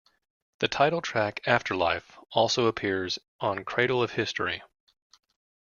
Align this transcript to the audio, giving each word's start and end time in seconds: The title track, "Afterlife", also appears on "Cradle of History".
The 0.61 0.67
title 0.67 0.99
track, 0.99 1.41
"Afterlife", 1.45 2.17
also 2.31 2.65
appears 2.65 3.19
on 3.39 3.63
"Cradle 3.63 4.01
of 4.01 4.13
History". 4.13 4.63